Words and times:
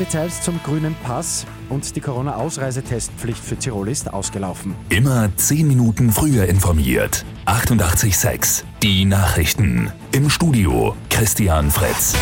Details 0.00 0.40
zum 0.40 0.58
grünen 0.62 0.96
Pass 1.04 1.46
und 1.68 1.94
die 1.94 2.00
Corona-Ausreisetestpflicht 2.00 3.44
für 3.44 3.56
Tirol 3.56 3.90
ist 3.90 4.12
ausgelaufen. 4.12 4.74
Immer 4.88 5.28
10 5.36 5.68
Minuten 5.68 6.10
früher 6.10 6.46
informiert. 6.46 7.24
88.6 7.44 8.64
Die 8.82 9.04
Nachrichten. 9.04 9.92
Im 10.12 10.30
Studio 10.30 10.96
Christian 11.10 11.70
Fritz. 11.70 12.14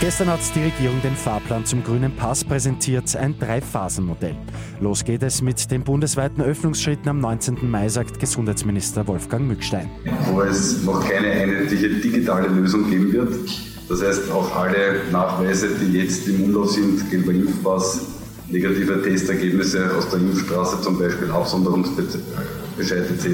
Gestern 0.00 0.28
hat 0.28 0.40
die 0.54 0.62
Regierung 0.62 1.02
den 1.02 1.14
Fahrplan 1.14 1.66
zum 1.66 1.82
grünen 1.82 2.14
Pass 2.16 2.42
präsentiert, 2.42 3.14
ein 3.16 3.38
Drei-Phasen-Modell. 3.38 4.34
Los 4.80 5.04
geht 5.04 5.22
es 5.22 5.42
mit 5.42 5.70
den 5.70 5.82
bundesweiten 5.82 6.42
Öffnungsschritten 6.42 7.08
am 7.08 7.18
19. 7.18 7.68
Mai, 7.68 7.88
sagt 7.88 8.18
Gesundheitsminister 8.18 9.06
Wolfgang 9.06 9.46
Mückstein. 9.46 9.90
Wo 10.32 10.40
es 10.40 10.84
noch 10.84 11.06
keine 11.06 11.28
einheitliche 11.32 11.90
digitale 11.90 12.48
Lösung 12.48 12.88
geben 12.88 13.12
wird. 13.12 13.50
Das 13.90 14.04
heißt, 14.04 14.30
auch 14.30 14.54
alle 14.54 15.00
Nachweise, 15.10 15.68
die 15.74 15.98
jetzt 15.98 16.28
im 16.28 16.44
Umlauf 16.44 16.70
sind, 16.70 17.10
gelber 17.10 17.32
Impfpass, 17.32 18.06
negative 18.48 19.02
Testergebnisse 19.02 19.92
aus 19.96 20.08
der 20.10 20.20
Impfstraße, 20.20 20.80
zum 20.80 20.96
Beispiel 20.96 21.28
Aufsonderungsbescheid 21.28 23.10
etc., 23.10 23.26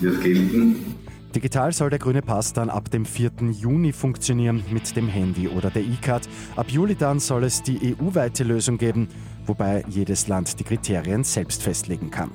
wird 0.00 0.22
gelten. 0.22 0.94
Digital 1.34 1.72
soll 1.72 1.90
der 1.90 1.98
grüne 1.98 2.22
Pass 2.22 2.52
dann 2.52 2.70
ab 2.70 2.92
dem 2.92 3.04
4. 3.04 3.32
Juni 3.50 3.92
funktionieren 3.92 4.62
mit 4.70 4.94
dem 4.96 5.08
Handy 5.08 5.48
oder 5.48 5.68
der 5.70 5.82
E-Card. 5.82 6.28
Ab 6.54 6.70
Juli 6.70 6.94
dann 6.94 7.18
soll 7.18 7.42
es 7.42 7.60
die 7.60 7.96
EU-weite 8.00 8.44
Lösung 8.44 8.78
geben, 8.78 9.08
wobei 9.46 9.84
jedes 9.88 10.28
Land 10.28 10.60
die 10.60 10.64
Kriterien 10.64 11.24
selbst 11.24 11.64
festlegen 11.64 12.12
kann. 12.12 12.30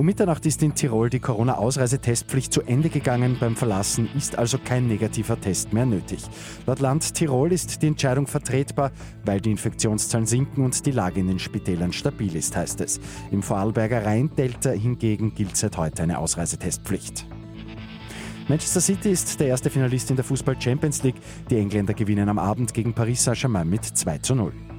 Um 0.00 0.06
Mitternacht 0.06 0.46
ist 0.46 0.62
in 0.62 0.74
Tirol 0.74 1.10
die 1.10 1.20
Corona-Ausreisetestpflicht 1.20 2.54
zu 2.54 2.62
Ende 2.62 2.88
gegangen. 2.88 3.36
Beim 3.38 3.54
Verlassen 3.54 4.08
ist 4.16 4.38
also 4.38 4.56
kein 4.56 4.86
negativer 4.86 5.38
Test 5.38 5.74
mehr 5.74 5.84
nötig. 5.84 6.20
Laut 6.64 6.80
Land 6.80 7.12
Tirol 7.12 7.52
ist 7.52 7.82
die 7.82 7.88
Entscheidung 7.88 8.26
vertretbar, 8.26 8.92
weil 9.26 9.42
die 9.42 9.50
Infektionszahlen 9.50 10.26
sinken 10.26 10.64
und 10.64 10.86
die 10.86 10.92
Lage 10.92 11.20
in 11.20 11.26
den 11.26 11.38
Spitälern 11.38 11.92
stabil 11.92 12.34
ist, 12.34 12.56
heißt 12.56 12.80
es. 12.80 12.98
Im 13.30 13.42
Vorarlberger 13.42 14.06
Rhein-Delta 14.06 14.70
hingegen 14.70 15.34
gilt 15.34 15.58
seit 15.58 15.76
heute 15.76 16.04
eine 16.04 16.16
Ausreisetestpflicht. 16.16 17.26
Manchester 18.48 18.80
City 18.80 19.10
ist 19.10 19.38
der 19.38 19.48
erste 19.48 19.68
Finalist 19.68 20.08
in 20.08 20.16
der 20.16 20.24
Fußball 20.24 20.58
Champions 20.58 21.02
League. 21.02 21.20
Die 21.50 21.58
Engländer 21.58 21.92
gewinnen 21.92 22.30
am 22.30 22.38
Abend 22.38 22.72
gegen 22.72 22.94
Paris 22.94 23.22
Saint-Germain 23.22 23.68
mit 23.68 23.84
2 23.84 24.16
zu 24.16 24.34
0. 24.34 24.69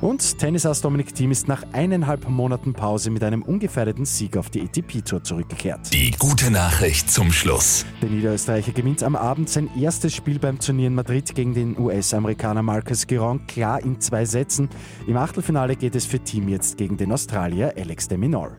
Und 0.00 0.38
Tennisass 0.38 0.82
Dominik 0.82 1.14
Thiem 1.14 1.30
ist 1.30 1.48
nach 1.48 1.62
eineinhalb 1.72 2.28
Monaten 2.28 2.74
Pause 2.74 3.10
mit 3.10 3.24
einem 3.24 3.42
ungefährdeten 3.42 4.04
Sieg 4.04 4.36
auf 4.36 4.50
die 4.50 4.60
ATP-Tour 4.60 5.22
zurückgekehrt. 5.22 5.92
Die 5.92 6.10
gute 6.12 6.50
Nachricht 6.50 7.10
zum 7.10 7.32
Schluss. 7.32 7.86
Der 8.02 8.10
Niederösterreicher 8.10 8.72
gewinnt 8.72 9.02
am 9.02 9.16
Abend 9.16 9.48
sein 9.48 9.70
erstes 9.80 10.14
Spiel 10.14 10.38
beim 10.38 10.58
Turnier 10.58 10.88
in 10.88 10.94
Madrid 10.94 11.34
gegen 11.34 11.54
den 11.54 11.78
US-Amerikaner 11.78 12.62
Marcus 12.62 13.06
Giron 13.06 13.46
klar 13.46 13.82
in 13.82 14.00
zwei 14.00 14.26
Sätzen. 14.26 14.68
Im 15.06 15.16
Achtelfinale 15.16 15.76
geht 15.76 15.96
es 15.96 16.04
für 16.04 16.18
Team 16.18 16.48
jetzt 16.48 16.76
gegen 16.76 16.96
den 16.96 17.10
Australier 17.12 17.72
Alex 17.76 18.08
de 18.08 18.18
Minor. 18.18 18.56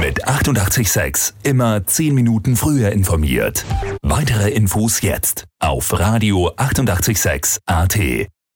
Mit 0.00 0.26
886 0.26 1.34
immer 1.44 1.86
10 1.86 2.14
Minuten 2.14 2.56
früher 2.56 2.90
informiert. 2.90 3.64
Weitere 4.02 4.50
Infos 4.50 5.00
jetzt 5.00 5.44
auf 5.60 5.98
Radio 5.98 6.50
886 6.56 7.60
AT. 7.66 8.26